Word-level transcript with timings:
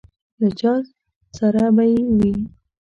له 0.39 0.47
چا 0.59 0.73
سره 1.37 1.63
به 1.75 1.83
یې 1.91 1.99
وي. 2.17 2.33